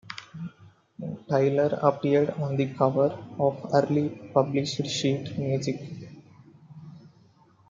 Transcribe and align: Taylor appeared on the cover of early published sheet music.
Taylor 1.29 1.77
appeared 1.83 2.31
on 2.31 2.57
the 2.57 2.73
cover 2.73 3.15
of 3.37 3.69
early 3.71 4.09
published 4.33 4.83
sheet 4.87 5.37
music. 5.37 5.77